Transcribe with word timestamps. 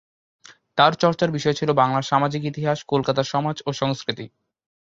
তার 0.77 0.91
চর্চার 0.93 1.29
বিষয় 1.31 1.53
ছিল 1.53 1.69
বাংলার 1.73 2.03
সামাজিক 2.03 2.41
ইতিহাস, 2.45 2.77
কলকাতার 2.83 3.23
সমাজ 3.23 3.57
ও 3.65 3.69
সংস্কৃতি। 3.73 4.25